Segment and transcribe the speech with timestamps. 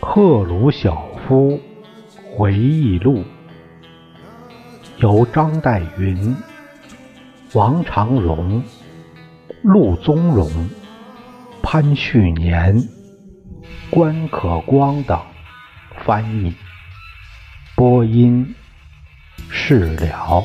[0.00, 1.60] 赫鲁晓夫
[2.34, 3.22] 回忆录，
[4.96, 6.34] 由张岱云、
[7.52, 8.62] 王长荣、
[9.62, 10.70] 陆宗荣、
[11.62, 12.88] 潘旭年、
[13.90, 15.20] 关可光等
[16.06, 16.54] 翻译，
[17.76, 18.54] 播音
[19.50, 20.42] 释了。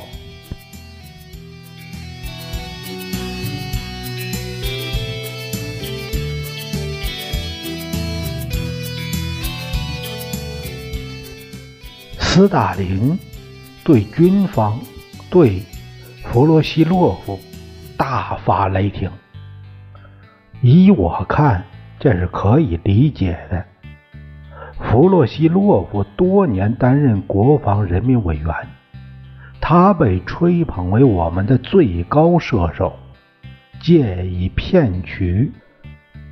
[12.19, 13.17] 斯大林
[13.85, 14.77] 对军方、
[15.29, 15.63] 对
[16.25, 17.39] 弗罗西洛夫
[17.95, 19.09] 大发雷霆。
[20.61, 21.63] 依我看，
[21.97, 23.70] 这是可以理解的。
[24.91, 28.53] 弗洛西洛夫多年担任国防人民委员，
[29.61, 32.91] 他被吹捧为我们的最高射手，
[33.79, 35.49] 借以骗取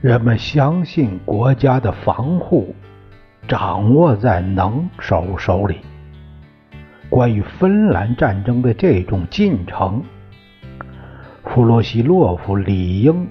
[0.01, 2.75] 人们相信国家的防护
[3.47, 5.77] 掌握在能手手里。
[7.09, 10.03] 关于芬兰战争的这种进程，
[11.45, 13.25] 弗洛西洛夫理应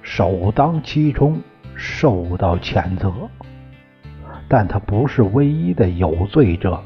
[0.00, 1.38] 首当其冲
[1.74, 3.12] 受到谴责，
[4.50, 6.78] 但他不是唯一的有罪者。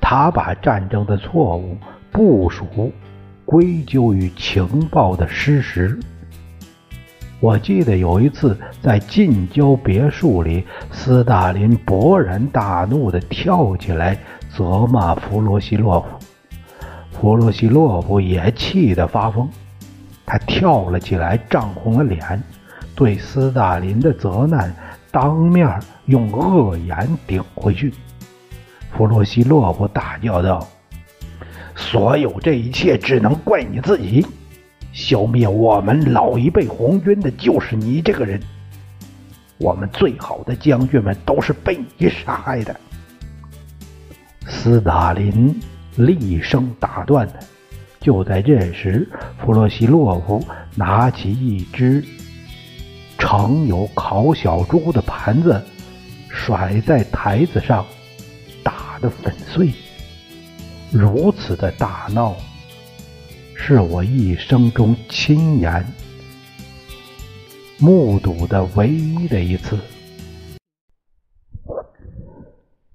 [0.00, 1.76] 他把战争的错误
[2.10, 2.90] 部署
[3.44, 5.98] 归咎于情报的失实。
[7.40, 14.18] 我记得有一次在近郊别墅里，斯大林勃然大怒地跳起来。
[14.50, 16.08] 责骂弗罗西洛夫，
[17.12, 19.48] 弗罗西洛夫也气得发疯，
[20.26, 22.42] 他跳了起来，涨红了脸，
[22.96, 24.74] 对斯大林的责难
[25.10, 27.92] 当面用恶言顶回去。
[28.96, 30.66] 弗洛西洛夫大叫道
[31.76, 34.26] ：“所有这一切只能怪你自己，
[34.92, 38.40] 消灭我们老一辈红军的就是你这个人，
[39.58, 42.74] 我们最好的将军们都是被你杀害的。”
[44.48, 45.60] 斯大林
[45.96, 47.34] 厉声打断他。
[48.00, 49.06] 就在这时，
[49.38, 50.42] 弗洛西洛夫
[50.76, 52.02] 拿起一只
[53.30, 55.62] 盛有烤小猪的盘子，
[56.30, 57.84] 甩在台子上，
[58.62, 59.70] 打得粉碎。
[60.90, 62.34] 如此的大闹，
[63.54, 65.84] 是我一生中亲眼
[67.78, 69.78] 目睹的唯一的一次。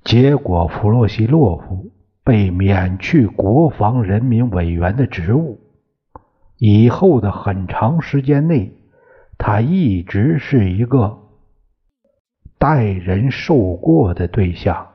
[0.04, 1.92] 结果，弗洛西洛夫
[2.24, 5.60] 被免去国防人民委员的职务。
[6.58, 8.74] 以后的很长时间内，
[9.38, 11.20] 他一直是一个
[12.58, 14.90] 待人受过的对象。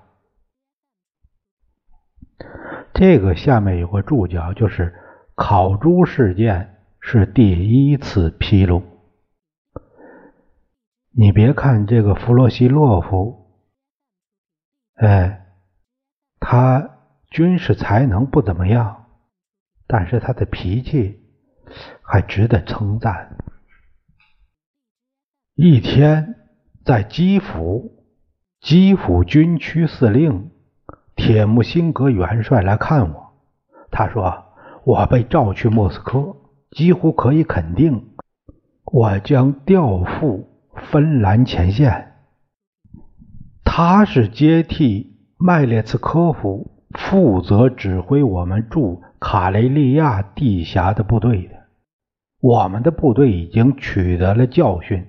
[2.94, 4.94] 这个下面有个注脚，就是
[5.34, 8.82] 烤猪事件是第一次披露。
[11.10, 13.46] 你别看这个弗洛西洛夫。
[14.94, 15.46] 哎，
[16.40, 16.98] 他
[17.30, 19.06] 军事才能不怎么样，
[19.86, 21.20] 但是他的脾气
[22.02, 23.36] 还值得称赞。
[25.60, 26.36] 一天，
[26.84, 28.04] 在基辅，
[28.60, 30.52] 基辅军区司令
[31.16, 33.32] 铁木辛格元帅来看我，
[33.90, 34.44] 他说
[34.86, 36.36] ：“我被召去莫斯科，
[36.70, 38.10] 几乎可以肯定，
[38.84, 40.48] 我将调赴
[40.92, 42.12] 芬兰前线。”
[43.66, 51.56] 他是接替麦列茨科夫负责指挥我们驻卡雷利亚地峡的部队的。
[52.40, 55.04] 我们的部队已经取得了教训，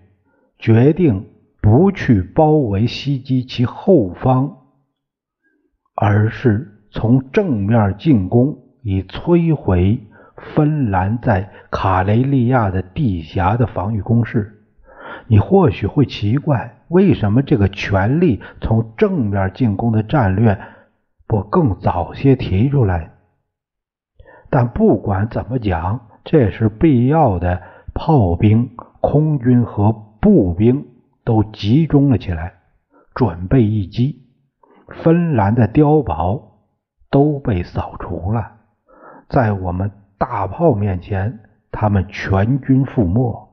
[0.59, 1.25] 决定
[1.61, 4.57] 不去包围袭击其后方，
[5.95, 9.99] 而是从正面进攻，以摧毁
[10.35, 14.65] 芬兰在卡雷利亚的地峡的防御工事。
[15.27, 20.59] 你或许会奇怪，为什么这个全力从正面进攻的战略
[21.25, 23.13] 不更早些提出来？
[24.49, 27.61] 但不管怎么讲，这是必要的。
[27.91, 30.87] 炮兵、空军和步兵
[31.23, 32.53] 都集中了起来，
[33.15, 34.25] 准备一击。
[35.03, 36.59] 芬兰的碉堡
[37.09, 38.57] 都被扫除了，
[39.29, 41.39] 在我们大炮面前，
[41.71, 43.49] 他们全军覆没。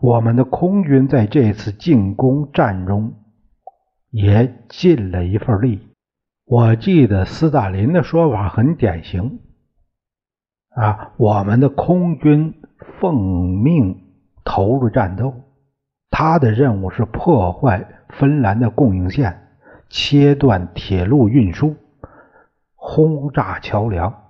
[0.00, 3.14] 我们的空军在这次进攻战中
[4.10, 5.80] 也尽了一份力。
[6.44, 9.40] 我记得斯大林的说法很典型
[10.70, 12.54] 啊，我们的空军
[13.00, 14.07] 奉命
[14.50, 15.34] 投入战斗，
[16.10, 19.46] 他的任务是破坏芬兰的供应线，
[19.90, 21.76] 切断铁路运输，
[22.74, 24.22] 轰炸桥梁，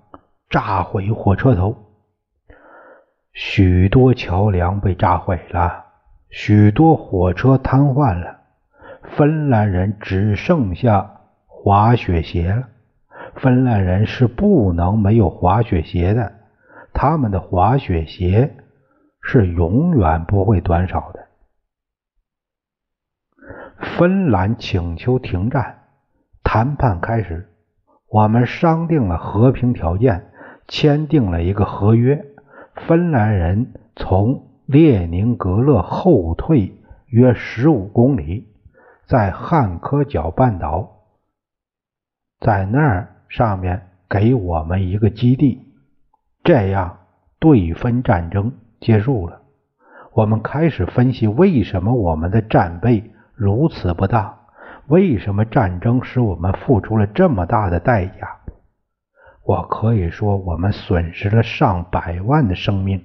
[0.50, 1.76] 炸毁火车头。
[3.32, 5.84] 许多桥梁被炸毁了，
[6.30, 8.38] 许多火车瘫痪了。
[9.16, 12.64] 芬兰人只剩下滑雪鞋了。
[13.36, 16.32] 芬兰人是不能没有滑雪鞋的，
[16.92, 18.56] 他们的滑雪鞋
[19.30, 21.28] 是永远不会短少的。
[23.78, 25.80] 芬兰请求停战，
[26.42, 27.46] 谈判开始，
[28.08, 30.30] 我们商定了和平条件，
[30.66, 32.24] 签订了一个合约。
[32.86, 38.48] 芬兰人从列宁格勒后退约十五公里，
[39.06, 41.02] 在汉科角半岛，
[42.40, 45.70] 在那儿上面给我们一个基地，
[46.42, 47.00] 这样
[47.38, 49.42] 对分战争结束了。
[50.12, 54.38] 我们开始分析为什么我们的战备如此不当，
[54.86, 58.36] 为什么战争使我们付出了这么大的代价。
[59.44, 63.04] 我可以说，我们损失了上百万的生命。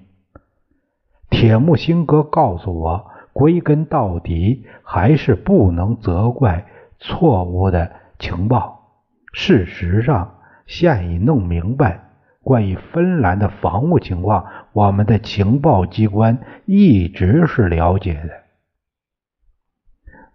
[1.30, 6.66] 铁木辛哥告诉我，归根到底还是不能责怪
[7.00, 8.92] 错误的情报。
[9.32, 10.36] 事实上，
[10.66, 12.03] 现已弄明白，
[12.44, 18.44] 关于芬兰的防务情况，我们的情报机关一直是了解的。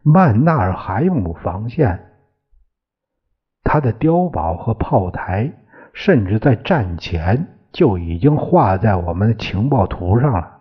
[0.03, 2.01] 曼纳尔海姆防线，
[3.63, 5.53] 它的碉堡和炮台。
[5.95, 10.61] 甚至在战前就已经画在我们的情报图上了。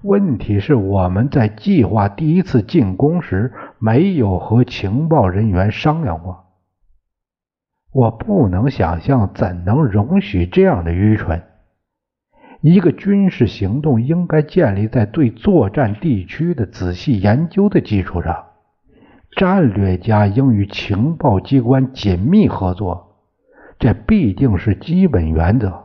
[0.00, 6.43] 问题是我们在计划第一次进攻时没有和情报人员商量过。
[7.94, 11.42] 我不能想象怎能容许这样的愚蠢。
[12.60, 18.46] 一个军事行动应该建立在对作战地区的仔细研究的基础上。
[19.36, 23.14] 战略家应与情报机关紧密合作。
[23.78, 25.83] 这必定是基本原则。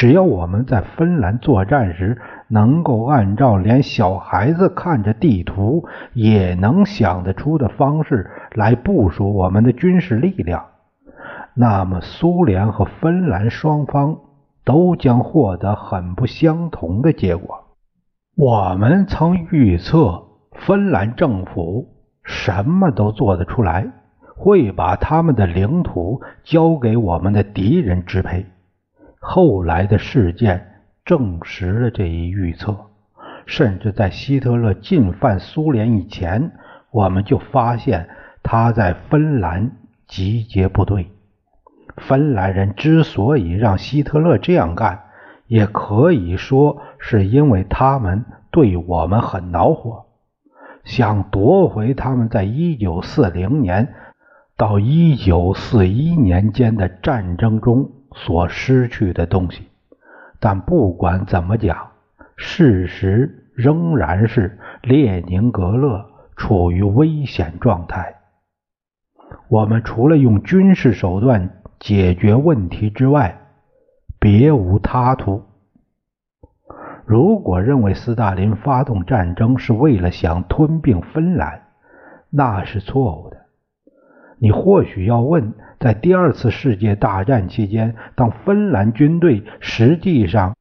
[0.00, 2.16] 只要我们在芬兰作战时
[2.48, 10.64] 能够按照连小孩子看着地图也能想得出的方式来部署我们的军事力量，
[11.52, 14.16] 那么苏联和芬兰双方
[14.64, 17.64] 都将获得很不相同的结果。
[18.38, 20.22] 我们曾预测
[20.52, 21.88] 芬兰政府
[22.24, 23.92] 什么都做得出来。
[24.34, 28.46] 会把他们的领土交给我们的敌人支配。
[29.20, 32.76] 后来的事件证实了这一预测。
[33.46, 36.52] 甚至在希特勒进犯苏联以前，
[36.90, 38.08] 我们就发现
[38.42, 39.72] 他在芬兰
[40.06, 41.10] 集结部队。
[41.96, 45.00] 芬兰人之所以让希特勒这样干，
[45.46, 50.06] 也可以说是因为他们对我们很恼火，
[50.84, 53.94] 想夺回他们在一九四零年。
[54.56, 59.68] 到一九四一年间的战争中所失去的东西，
[60.38, 61.90] 但不管怎么讲，
[62.36, 68.16] 事实仍然是列宁格勒处于危险状态。
[69.48, 73.40] 我们除了用军事手段解决问题之外，
[74.18, 75.44] 别无他途。
[77.04, 81.62] 如果认为斯大林发动战争是为了想吞并芬兰，
[82.30, 83.39] 那是错误的。
[84.40, 90.56] 你或许要问，在第二次世界大战期间，当芬兰军队实际上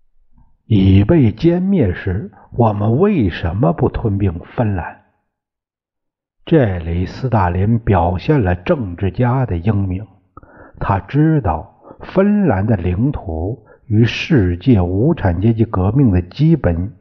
[0.66, 4.98] 已被歼灭时，我们为什么不吞并芬兰？
[6.46, 10.06] 这里，斯大林表现了政治家的英明。
[10.80, 16.94] 他知道芬兰的领土与世界无产阶级革命的基本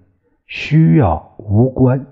[0.46, 2.06] 需要无关。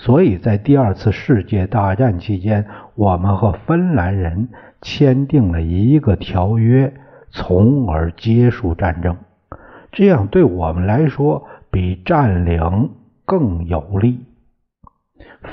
[0.00, 4.48] 所以在第二次世界大战期间，我们和芬兰人
[4.80, 6.94] 签订了一个条约，
[7.30, 9.16] 从而结束战争。
[9.90, 12.90] 这样对我们来说比占领
[13.24, 14.24] 更有利。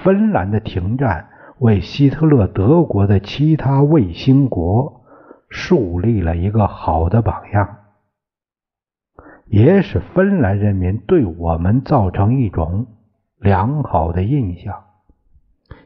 [0.04, 5.02] 芬兰的停战为希特勒德国的其他卫星国
[5.50, 7.78] 树立了一个好的榜样，
[9.48, 12.86] 也使芬兰人民对我们造成一种。
[13.46, 14.74] 良好的印象。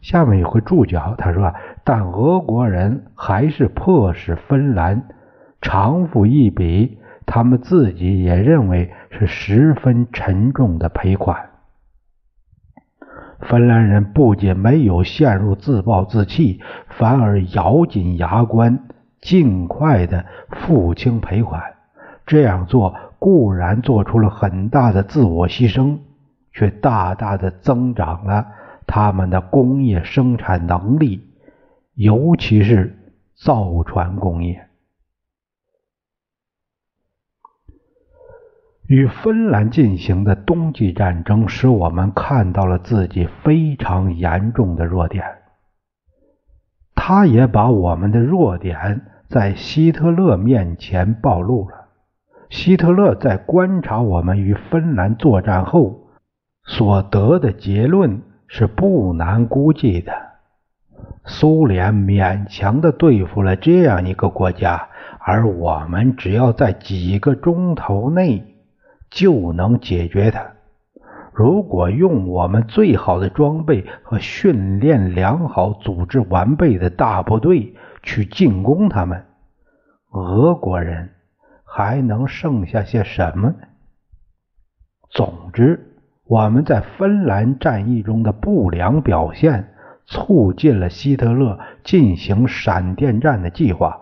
[0.02, 5.10] 下面有个注脚，他说：“但俄国人还是迫使芬兰
[5.60, 11.50] 偿付一笔他们自己也认为是十分沉重的赔款。”
[13.44, 18.88] 芬兰人不仅没有陷入自暴自弃，反而咬紧牙关，
[19.20, 21.62] 尽快的付清赔款。
[22.26, 25.98] 这样做固然做出了很大的自我牺牲。
[26.60, 28.48] 却大大的增长了
[28.86, 31.26] 他们的工业生产能力，
[31.94, 34.68] 尤其是造船工业。
[38.88, 45.24] 与芬兰进行的冬季战争，使我们看到了自己非常严重的弱点。
[46.94, 51.88] 他也把我们的弱点在希特勒面前暴露了。
[52.50, 56.09] 希特勒在观察我们与芬兰作战后
[56.72, 60.14] 所得的结论是不难估计的：
[61.26, 64.88] 苏联勉强的对付了这样一个国家，
[65.20, 68.46] 而我们只要在几个钟头内。
[69.12, 70.52] 就能解决它。
[71.34, 79.26] 如果用我们最好的装备和训练良好、组织完备的大部队去进攻他们，
[80.12, 81.10] 俄国人
[81.64, 83.56] 还能剩下些什么？
[85.10, 85.89] 总之，
[86.30, 89.74] 我们在芬兰战役中的不良表现，
[90.06, 94.00] 促进了希特勒进行闪电战的计划，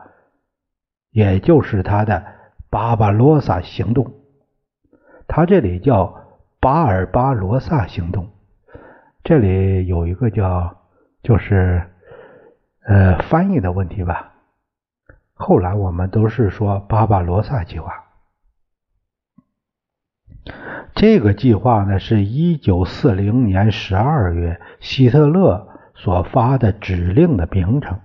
[1.09, 2.25] 也就是他的
[2.69, 4.11] 巴巴罗萨行动。
[5.25, 6.25] 他这里叫
[6.59, 8.27] 巴尔巴罗萨行动，
[9.23, 10.75] 这里有一个叫
[11.23, 11.81] 就是
[12.83, 14.33] 呃翻译的问题吧。
[15.33, 18.06] 后来我们都是说巴巴罗萨计划。
[20.97, 27.99] 这个计划呢，是一九四零年十二月希特勒所发的指令的名称，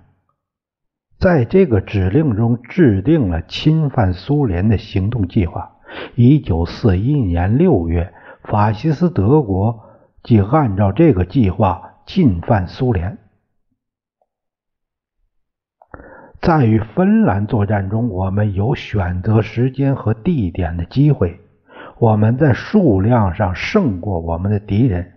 [1.17, 5.77] 在这个指令中制定了侵犯苏联的行动计划。
[6.13, 9.85] 一九四一年六月，法西斯德国
[10.21, 13.17] 即按照这个计划进犯苏联。
[16.41, 21.39] 在与芬兰作战中，我们有选择时间和地点的机会。
[22.03, 25.13] 我们在数量上胜过我们的敌人，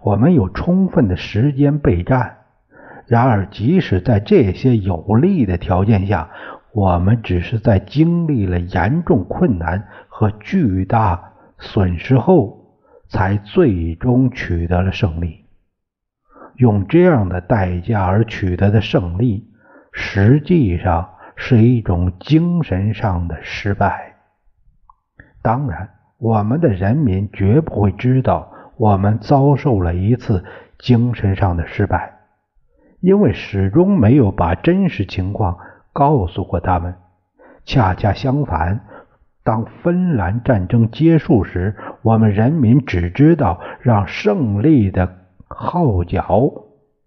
[0.00, 2.38] 我们有充分的时间备战。
[3.06, 6.30] 然而，即使在这些有利的条件下，
[6.72, 12.78] 我们只是在经历了严重困难和巨大损失后，
[13.10, 15.44] 才最终取得了胜利。
[16.54, 19.50] 用这样的代价而取得的胜利，
[19.92, 24.14] 实际上是一种精神上的失败。
[25.42, 30.44] 当然，我们的人民绝不会知道我们遭受了一次
[30.78, 32.18] 精神上的失败，
[33.00, 35.58] 因为始终没有把真实情况。
[35.92, 36.94] 告诉过他们，
[37.64, 38.80] 恰恰相反，
[39.42, 45.16] 当芬兰战争结束时，我们人民只知道让胜利的
[45.48, 46.52] 号角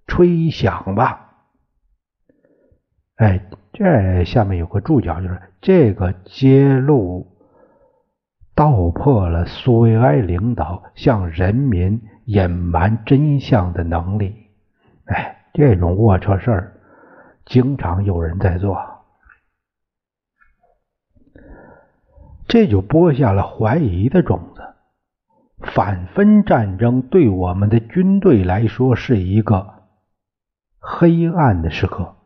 [0.07, 1.35] 吹响吧。
[3.17, 3.41] 哎，
[3.73, 7.27] 这下面有个注脚，就是这个揭露
[8.59, 14.35] 道破了苏维埃领导向人民隐瞒真相的能力。
[15.05, 16.73] 哎，这种龌龊事儿。
[17.45, 18.77] 经常有人在做，
[22.49, 24.61] 这就播下了怀疑的种子。
[25.73, 29.85] 反分战争对我们的军队来说是一个
[30.79, 32.17] 黑暗的时刻，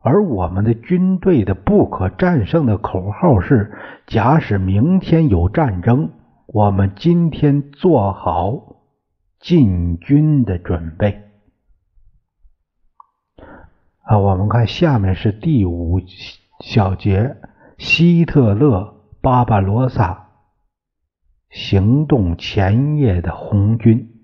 [0.00, 3.72] 而我们的军队的不可战胜的口号是：
[4.06, 6.10] 假使明天有战争，
[6.46, 8.76] 我们今天做好
[9.40, 11.22] 进军的准备。
[14.02, 16.00] 啊，我们看下面是第五
[16.60, 17.36] 小节，
[17.76, 20.28] 希特勒巴巴罗萨
[21.50, 24.14] 行动前夜的红军。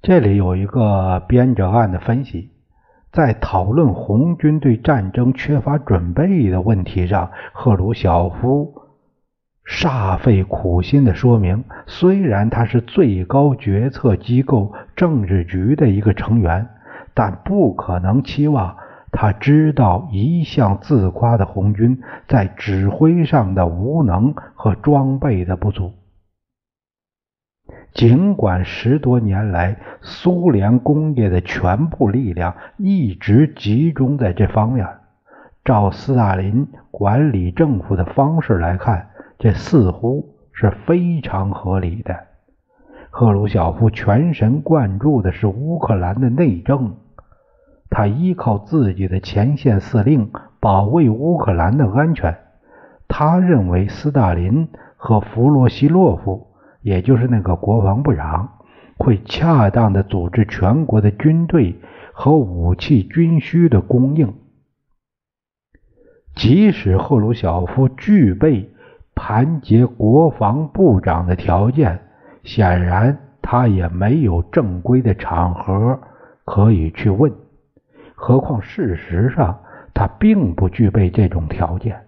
[0.00, 2.52] 这里有一个编者案的分析，
[3.14, 8.74] 在讨论红军对战争缺乏准备的问题上，赫鲁晓夫
[9.66, 16.68] 煞费苦心的说明，虽然他是最高决策机构政治局的一个成员。
[17.16, 18.76] 但不可能期望
[19.12, 25.92] 他知道一向自夸的红军在指挥上的无能和装备的不足。
[27.94, 34.86] 尽管十多年来苏联工业的全部力量一直集中在这方面，
[35.64, 42.16] 照斯大林管理政府的方式来看，这似乎是非常合理的。
[43.10, 46.96] 赫鲁晓夫全神贯注的是乌克兰的内政。
[47.90, 52.36] 他依靠自己的前线司令保卫乌克兰的安全。
[53.06, 56.48] 他认为斯大林和弗洛西洛夫，
[56.84, 58.58] 也就是那个国防部长，
[58.98, 61.80] 会恰当的组织全国的军队
[62.12, 64.34] 和武器军需的供应。
[66.34, 68.70] 即使赫鲁晓夫具备
[69.14, 72.00] 盘结国防部长的条件，
[72.42, 75.98] 显然他也没有正规的场合
[76.44, 77.32] 可以去问。
[78.14, 79.58] 何况事实上
[79.94, 82.04] 他并不具备这种条件，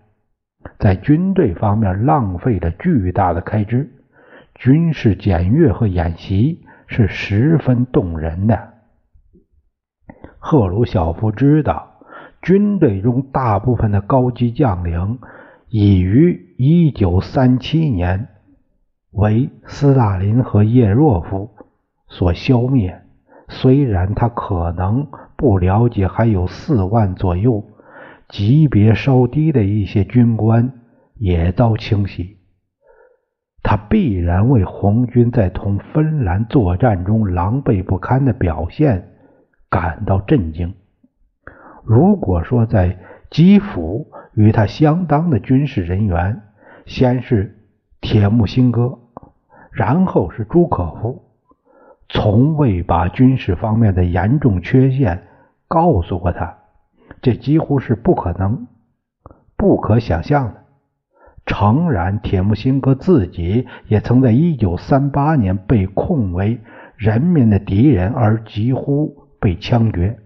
[0.79, 3.91] 在军队方面浪费了巨大的开支，
[4.57, 8.75] 军事检阅和演习是十分动人的。
[10.39, 12.01] 赫鲁晓夫知道，
[12.43, 15.19] 军队中大部分的高级将领
[15.69, 18.29] 已于1937年
[19.11, 21.51] 为斯大林和叶若夫
[22.09, 23.03] 所消灭。
[23.49, 27.65] 虽然他可能不了解，还有四万左右
[28.29, 30.73] 级别稍低的一些军官
[31.15, 32.36] 也遭清洗。
[33.69, 39.09] 他必然为红军在同芬兰作战中狼狈不堪的表现
[39.69, 40.73] 感到震惊。
[41.83, 42.97] 如果说在
[43.29, 46.43] 基辅与他相当的军事人员，
[46.85, 47.59] 先是
[48.01, 49.01] 铁木辛哥，
[49.73, 51.25] 然后是朱可夫。
[52.09, 55.27] 从未把军事方面的严重缺陷
[55.67, 56.57] 告诉过他，
[57.21, 58.69] 这几乎是不可能、
[59.57, 60.66] 不可想象的。
[61.47, 66.61] 诚然，铁木辛哥自己也曾在1938年被控为
[66.97, 70.19] 人民的敌人而几乎被枪决，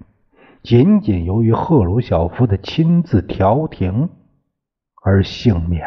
[0.63, 4.09] 仅仅由于赫鲁晓夫的亲自调停
[5.03, 5.87] 而幸免。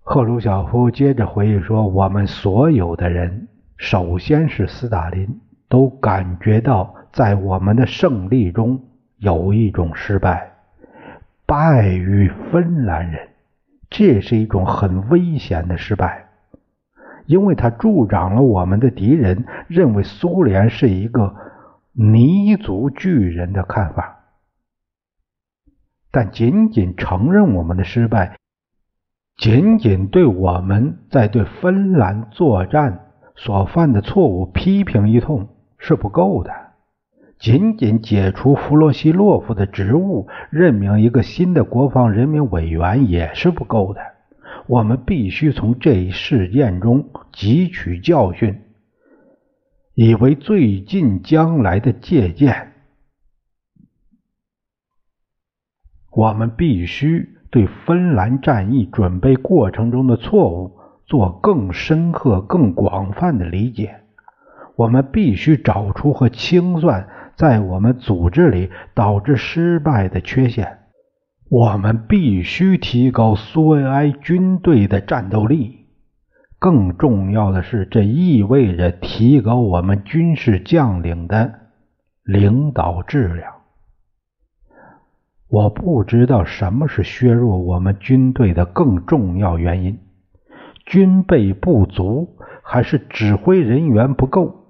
[0.00, 8.84] 赫鲁晓夫接着回忆说：“我们所有的人，首先是斯大林，都感觉到在我们的胜利中
[9.16, 10.51] 有一种失败，
[11.52, 13.28] 败于芬兰人。
[13.90, 16.28] 这是一种很危险的失败，
[17.26, 21.34] 因为它助长了我们的敌人认为苏联是一个
[21.92, 24.20] 泥足巨人的看法。
[26.10, 28.38] 但仅仅承认我们的失败。”
[29.36, 36.61] 仅仅对我们在对芬兰作战所犯的错误批评一通是不够的，
[37.42, 44.00] 仅仅解除弗洛西洛夫的职务，任命一个新的国防人民委员也是不够的。
[44.68, 48.60] 我们必须从这一事件中汲取教训，
[49.94, 52.72] 以为最近将来的借鉴。
[56.12, 57.28] 我们必须。
[57.52, 64.00] 对芬兰战役准备过程中的错误做更深刻、更广泛的理解。
[64.74, 67.10] 我们必须找出和清算
[67.42, 70.78] 在我们组织里导致失败的缺陷。
[71.50, 75.86] 我们必须提高苏维埃军队的战斗力。
[76.60, 81.52] 更重要的是，这意味着提高我们军事将领的
[82.22, 83.54] 领导质量。
[85.48, 89.98] 我不知道什么是削弱我们军队的更重要原因：
[90.86, 94.61] 军备不足，还是指挥人员不够？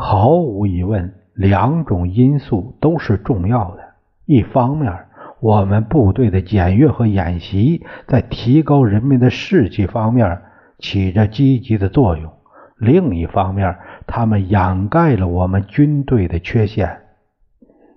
[0.00, 3.82] 毫无疑问，两种因素都是重要的。
[4.26, 4.96] 一方面，
[5.40, 10.42] 我们部队的检阅和演习在提高人民的士气方面
[10.78, 12.30] 起着积极的作用；
[12.76, 17.00] 另一方面，他们掩盖了我们军队的缺陷。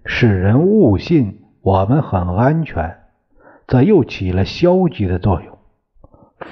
[0.04, 2.96] 使人误信我们很安全，
[3.68, 5.56] 则又起了消极的作用。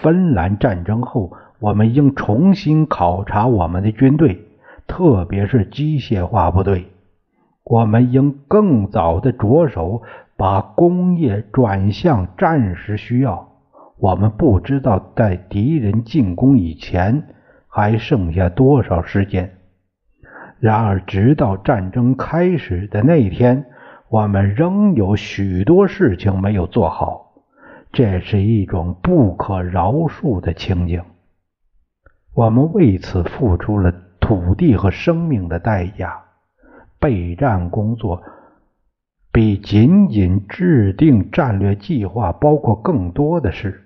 [0.03, 4.45] 芬兰战争后，我们应重新考察我们的军队，
[4.89, 6.87] 特别是机械化部队。
[7.63, 10.01] 我们应更早的着手
[10.35, 13.47] 把工业转向战时需要。
[13.97, 17.23] 我们不知道在敌人进攻以前
[17.67, 19.57] 还剩下多少时间。
[20.59, 23.65] 然而，直到战争开始的那一天，
[24.09, 27.27] 我们仍有许多事情没有做好。
[27.91, 31.03] 这是一种不可饶恕的情景。
[32.33, 33.93] 我们为此付出了
[34.29, 36.21] 土地和生命的代价。
[36.99, 38.21] 备战工作
[39.31, 43.85] 比仅仅制定战略计划包括更多的是。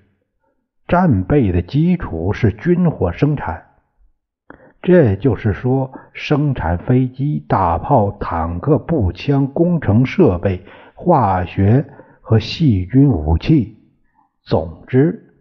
[0.86, 3.67] 战备的基础是军火生产。
[4.82, 11.86] 这就是说，生产飞机、大炮、坦克、步枪、工程设备、化学
[12.19, 13.77] 和细菌武器，
[14.41, 15.36] 总之，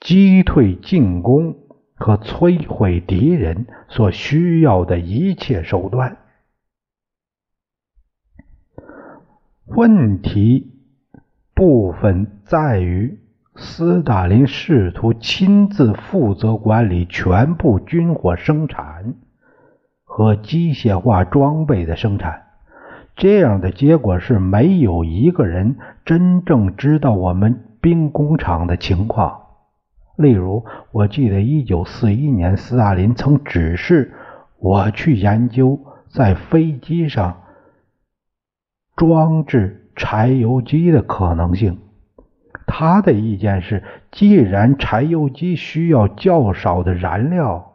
[0.00, 1.56] 击退进攻
[2.02, 6.16] 和摧毁敌人所需要的一切手段。
[9.66, 10.72] 问题
[11.54, 13.18] 部分在于。
[13.54, 19.12] 斯大林试图亲自负责管理全部军火生产
[20.04, 22.46] 和机械化装备的生产，
[23.14, 29.41] 这样的结果是没有一个人真正知道我们兵工厂的情况。
[30.16, 34.14] 例如，我记得1941年，斯大林曾指示
[34.58, 37.42] 我去研究在飞机上
[38.94, 41.80] 装置柴油机的可能性。
[42.66, 47.72] 他的意见是，既然柴油机需要较少的燃料，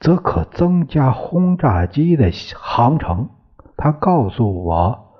[0.00, 3.28] 则可增加轰炸机的航程。
[3.76, 5.14] 他告诉我，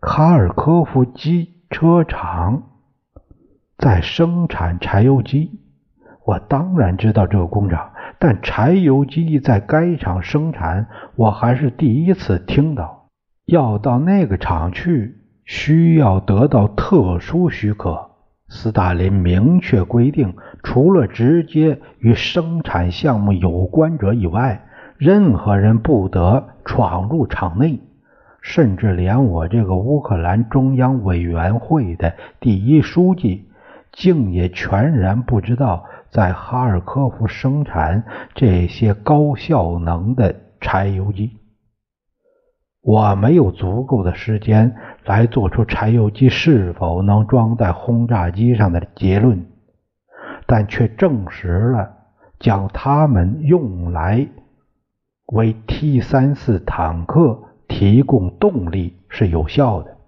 [0.00, 2.62] 哈尔科夫机车厂
[3.78, 5.58] 在生产柴油机。
[6.26, 10.86] 我当然知道这个工厂，但柴油机在该厂生产，
[11.16, 13.06] 我还是第一次听到。
[13.46, 15.14] 要到那个厂去。
[15.50, 18.10] 需要得到特殊许可。
[18.48, 24.66] 斯大林明确规定，除了直接与生产项目有关者以外，
[24.98, 27.80] 任何人不得闯入场内。
[28.42, 33.47] 甚至连我这个乌克兰中央委员会的第一书记，
[33.92, 41.38] 竟也全然不知道在哈尔科夫生产这些高效能的柴油机。
[42.80, 49.46] 我没有足够的时间来做出柴油机是否能装在轰炸机上的结论，
[50.46, 51.96] 但却证实了
[52.38, 54.28] 将它们用来
[55.26, 59.98] 为 T 三四坦克提供动力是有效的。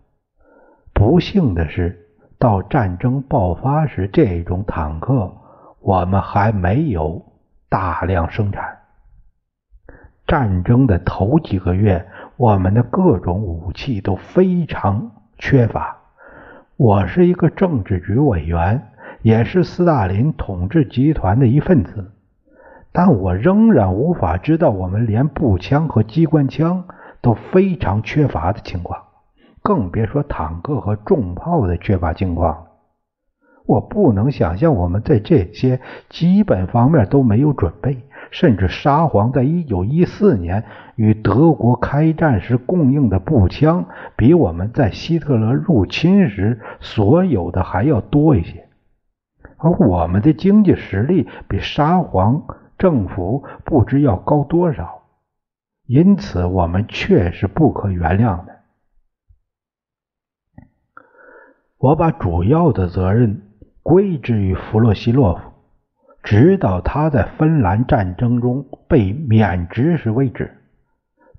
[0.95, 2.09] 不幸的是，
[2.40, 5.33] 到战争爆发时，这种坦克
[5.79, 7.22] 我们还没有
[7.68, 8.79] 大量生产。
[10.26, 12.05] 战争的头几个月。
[12.37, 15.98] 我们的各种武器都非常缺乏。
[16.79, 22.12] 我是一个政治局委员，也是斯大林统治集团的一份子，
[22.92, 26.85] 但我仍然无法知道我们连步枪和机关枪
[27.20, 28.98] 都非常缺乏的情况，
[29.62, 32.66] 更别说坦克和重炮的缺乏情况。
[33.66, 38.05] 我不能想象我们在这些基本方面都没有准备。
[38.31, 48.68] 甚至沙皇在一九一四年与德国开战时供应的步枪，比我们在希特勒入侵时所有的还要多一些。
[49.57, 52.44] 而我们的经济实力比沙皇
[52.79, 55.03] 政府不知要高多少，
[55.87, 58.60] 因此我们确是不可原谅的。
[61.81, 63.40] 我把主要的责任
[63.83, 65.40] 归之于弗洛西洛夫。
[66.23, 70.59] 直到他在芬兰战争中被免职时为止，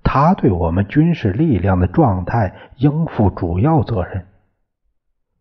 [0.04, 4.26] 他对我们军事力量的状态应负主要责任。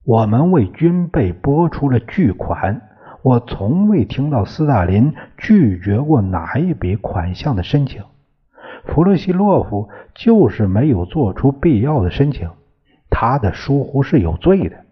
[0.05, 2.83] 我们为军备拨出了巨款，
[3.23, 8.03] 我从未听到斯大林拒绝过哪一笔款项的申请。
[8.85, 12.51] 弗洛西洛夫就是没有做出必要的申请，
[13.09, 14.85] 他的疏忽是有罪的。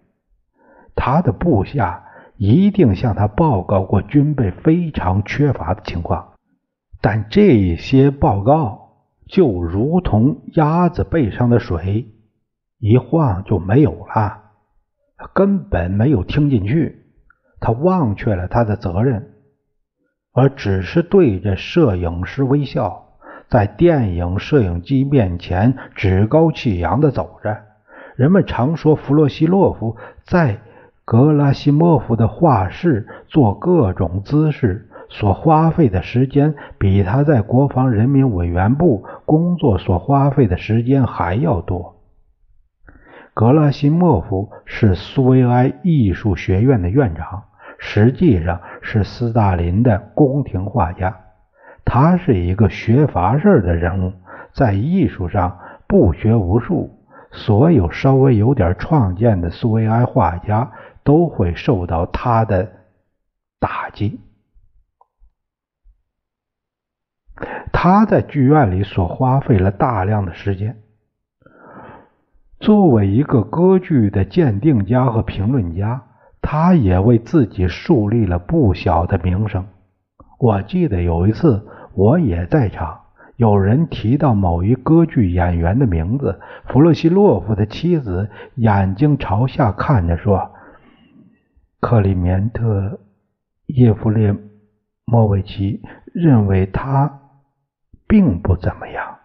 [0.99, 2.05] 他的部下。
[2.41, 6.35] 一定向他报告过军备非常缺乏的情况，
[7.01, 8.93] 但这些报告
[9.27, 12.07] 就如同鸭子背上的水，
[12.79, 14.39] 一晃就没有了。
[15.35, 17.07] 根本没有听进去，
[17.59, 19.33] 他忘却了他的责任，
[20.33, 23.05] 而只是对着摄影师微笑，
[23.49, 27.65] 在电影摄影机面前趾高气扬的走着。
[28.15, 30.61] 人们常说弗洛西洛夫在。
[31.11, 41.97] 格拉西莫夫的画室做各种姿势所花费的时间，比他在国防人民委员部工作所花费的时间还要多。
[43.33, 47.45] 格拉西莫夫是苏维埃艺术学院的院长，
[47.79, 51.17] 实际上是斯大林的宫廷画家。
[51.87, 54.13] 他是一个学法事的人物，
[54.53, 56.95] 在艺术上不学无术。
[57.31, 60.71] 所有稍微有点创建的苏维埃画家。
[61.09, 62.71] 都会受到他的
[63.59, 64.21] 打击。
[67.73, 70.83] 他在剧院里所花费了大量的时间。
[72.61, 76.03] 作为一个歌剧的鉴定家和评论家，
[76.43, 79.67] 他也为自己树立了不小的名声。
[80.39, 83.01] 我记得有一次，我也在场，
[83.37, 90.51] 有人提到某一歌剧演员的名字，弗洛西洛夫的妻子眼睛朝下看着说。
[91.81, 92.99] 克里缅特
[93.67, 94.35] 叶夫列
[95.05, 95.81] 莫维奇
[96.13, 97.21] 认为他
[98.09, 99.19] 并不怎么样。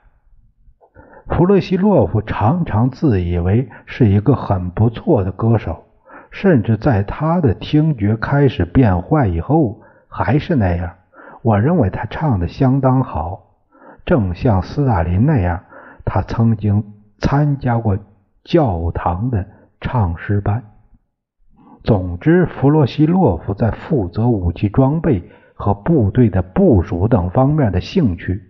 [1.29, 5.85] 弗洛西洛夫常常自以为是一个很不错的歌手，
[6.29, 10.93] 甚至在他的听觉开始变坏以后还是那样。
[11.41, 13.55] 我认为他唱的相当好，
[14.05, 15.63] 正像斯大林那样，
[16.05, 17.97] 他曾经参加过
[18.43, 19.47] 教堂的
[19.81, 20.63] 唱诗班。
[21.83, 25.21] 总之，弗洛西洛夫在负责武器装备
[25.53, 28.41] 和部队的部署等方面的兴趣，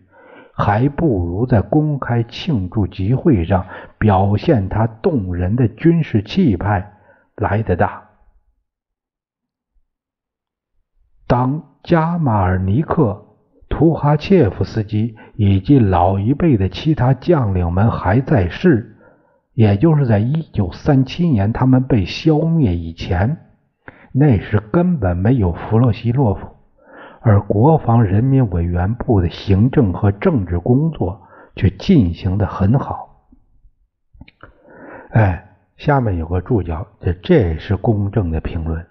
[0.54, 3.66] 还不如在公开庆祝集会上
[3.98, 6.94] 表现他动人的军事气派
[7.36, 8.04] 来得大。
[11.26, 13.26] 当加马尔尼克、
[13.68, 18.93] 图哈切夫斯基以及老一辈的其他将领们还在世，
[19.54, 23.38] 也就是在一九三七年他们被消灭以前，
[24.12, 26.48] 那时根本没有弗洛西洛夫。
[27.22, 31.22] 而国防人民委员部的行政和政治工作
[31.56, 33.28] 却进行的很好。
[35.12, 38.86] 哎，下面有个注脚，这这是公正的评论。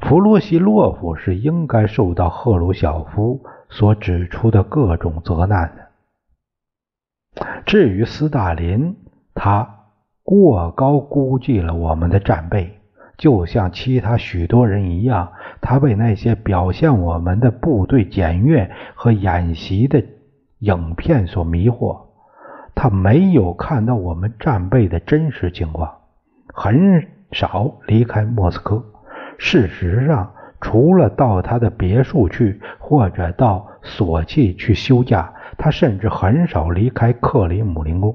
[0.00, 7.44] 弗洛西洛夫是应该受到赫鲁晓夫所指出的各种责难的。
[7.64, 8.94] 至于斯大林，
[9.40, 9.84] 他
[10.24, 12.74] 过高估计了我们的战备。
[13.16, 20.04] 就像其他许多人一样，他被那些表现我们的部队检阅和演习的
[20.58, 22.00] 影片所迷惑。
[22.74, 25.92] 他没有看到我们战备的真实情况，
[26.52, 28.84] 很少离开莫斯科。
[29.36, 38.14] 事实上，除了到他的别墅去，或者到索契去休假，他甚至很少离开克里姆林宫。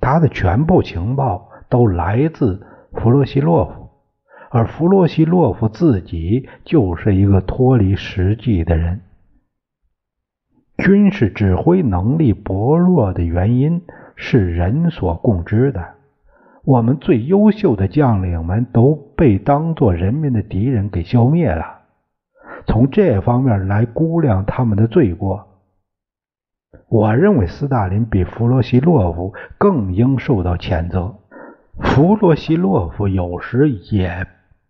[0.00, 3.86] 他的全部情报都来自弗洛西洛夫。
[4.50, 9.00] 而弗洛西洛夫自己就是一个脱离实际的人。
[10.78, 13.82] 军事指挥能力薄弱的原因
[14.14, 15.96] 是人所共知的。
[16.64, 21.82] 我们最优秀的将领们都被当作人民的敌人给消灭了。
[22.66, 25.45] 从这方面来估量他们的罪过，
[26.88, 31.16] 我认为斯大林比弗洛西洛夫更应受到谴责。
[31.80, 34.26] 弗洛西洛夫有时也。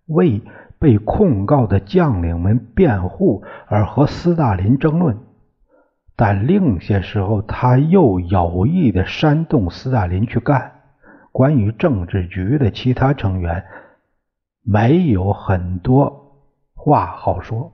[0.08, 0.40] 为
[0.78, 5.18] 被控告的将领们辩护而和斯大林争论，
[6.14, 10.72] 但另些时候他又有意的煽动斯大林去干。
[11.32, 13.64] 关于政治局的其他成员，
[14.62, 16.36] 没有很多
[16.76, 17.72] 话好说。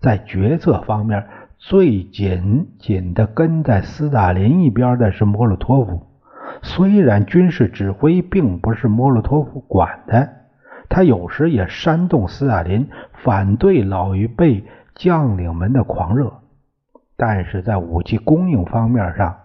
[0.00, 1.26] 在决策方面，
[1.58, 6.06] 最紧紧的跟在斯大林一边的是莫洛托夫，
[6.62, 10.30] 虽然军事指挥并不是莫洛托夫管的。
[10.88, 12.88] 他有时也煽动斯大林
[13.22, 16.32] 反对老一辈将领们的狂热，
[17.16, 19.36] 但是在武器供应方面上，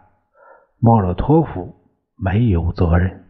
[0.80, 1.76] 莫洛托夫
[2.15, 3.23] 没有责任。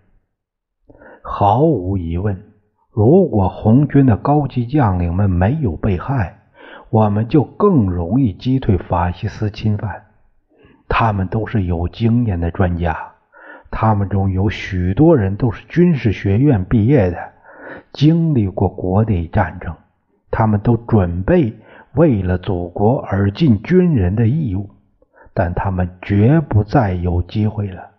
[1.24, 2.44] 毫无疑问，
[2.92, 6.43] 如果红军的高级将领们没有被害，
[6.94, 10.04] 我们就更容易击退法西斯侵犯。
[10.88, 13.14] 他们都是有经验的专家，
[13.72, 17.18] 他们中有许多人都是军事学院毕业的。
[17.94, 19.74] 经历过国内战争，
[20.30, 21.56] 他们都准备
[21.96, 24.70] 为了祖国而尽军人的义务，
[25.34, 27.90] 但他们绝不再有机会了。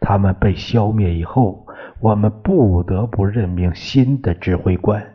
[0.00, 1.68] 他们被消灭以后，
[2.00, 5.09] 我们不得不任命新的指挥官。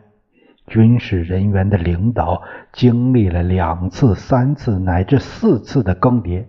[0.66, 6.46] 军事人员的领导经历了两次、三次乃至四次的更迭。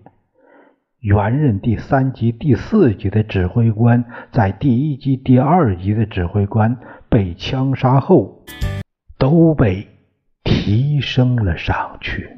[1.00, 6.78] 原任第三级、第四级的指挥官，在第一级、第二级的指挥官。
[7.10, 8.44] 被枪杀后，
[9.18, 9.88] 都被
[10.44, 12.37] 提升了上去。